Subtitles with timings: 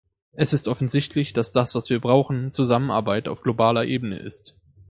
[0.33, 4.55] Es ist offensichtlich, dass das, was wir brauchen, Zusammenarbeit auf globaler Ebene ist.